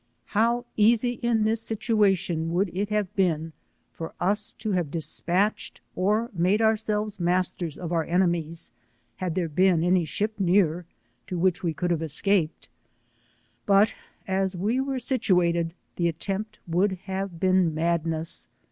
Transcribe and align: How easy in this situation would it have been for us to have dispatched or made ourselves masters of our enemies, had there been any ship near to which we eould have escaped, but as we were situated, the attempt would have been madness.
How 0.33 0.65
easy 0.77 1.19
in 1.21 1.43
this 1.43 1.61
situation 1.61 2.51
would 2.53 2.75
it 2.75 2.89
have 2.89 3.15
been 3.15 3.53
for 3.93 4.15
us 4.19 4.51
to 4.53 4.71
have 4.71 4.89
dispatched 4.89 5.79
or 5.95 6.31
made 6.33 6.59
ourselves 6.59 7.19
masters 7.19 7.77
of 7.77 7.91
our 7.91 8.03
enemies, 8.05 8.71
had 9.17 9.35
there 9.35 9.47
been 9.47 9.83
any 9.83 10.03
ship 10.05 10.39
near 10.39 10.87
to 11.27 11.37
which 11.37 11.61
we 11.61 11.75
eould 11.75 11.91
have 11.91 12.01
escaped, 12.01 12.67
but 13.67 13.93
as 14.27 14.57
we 14.57 14.79
were 14.79 14.97
situated, 14.97 15.75
the 15.97 16.07
attempt 16.07 16.57
would 16.65 16.93
have 17.03 17.39
been 17.39 17.71
madness. 17.75 18.47